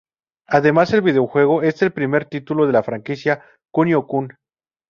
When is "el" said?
0.93-1.03, 1.83-1.91